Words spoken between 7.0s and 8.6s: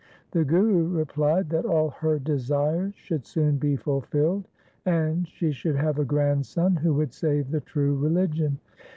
save the true religion.